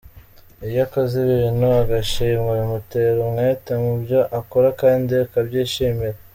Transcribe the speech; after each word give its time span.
Iyo 0.67 0.79
akoze 0.85 1.15
ibintu 1.27 1.67
agashimwa 1.83 2.51
bimutera 2.59 3.17
umwete 3.25 3.71
mu 3.83 3.93
byo 4.01 4.19
akora 4.39 4.67
kandi 4.81 5.11
akabyishimira. 5.25 6.17